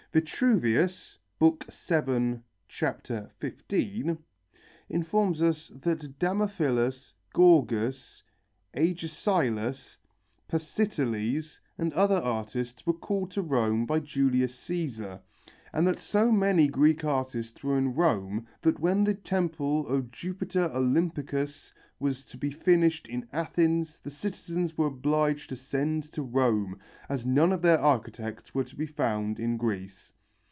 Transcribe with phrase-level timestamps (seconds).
[0.13, 2.43] Vitruvius (VII, 15)
[4.89, 8.21] informs us that Damophilus, Gorgas,
[8.75, 9.95] Agesilas,
[10.49, 15.21] Pasiteles and other artists were called to Rome by Julius Cæsar,
[15.73, 20.67] and that so many Greek artists were in Rome that when the temple of Jupiter
[20.75, 26.77] Olympicus was to be finished in Athens the citizens were obliged to send to Rome,
[27.07, 30.11] as none of their architects were to be found in Greece.